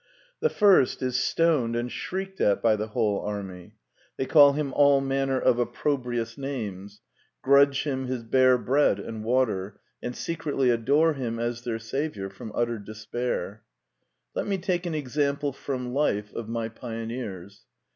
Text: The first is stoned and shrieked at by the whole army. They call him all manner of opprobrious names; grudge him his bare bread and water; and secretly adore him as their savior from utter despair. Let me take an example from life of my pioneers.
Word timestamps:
The 0.39 0.49
first 0.49 1.03
is 1.03 1.17
stoned 1.21 1.75
and 1.75 1.91
shrieked 1.91 2.41
at 2.41 2.59
by 2.59 2.75
the 2.75 2.87
whole 2.87 3.19
army. 3.19 3.75
They 4.17 4.25
call 4.25 4.53
him 4.53 4.73
all 4.73 4.99
manner 4.99 5.39
of 5.39 5.59
opprobrious 5.59 6.39
names; 6.39 7.01
grudge 7.43 7.83
him 7.83 8.07
his 8.07 8.23
bare 8.23 8.57
bread 8.57 8.99
and 8.99 9.23
water; 9.23 9.79
and 10.01 10.15
secretly 10.15 10.71
adore 10.71 11.13
him 11.13 11.37
as 11.37 11.61
their 11.61 11.77
savior 11.77 12.31
from 12.31 12.51
utter 12.55 12.79
despair. 12.79 13.61
Let 14.33 14.47
me 14.47 14.57
take 14.57 14.87
an 14.87 14.95
example 14.95 15.53
from 15.53 15.93
life 15.93 16.33
of 16.33 16.49
my 16.49 16.67
pioneers. 16.67 17.65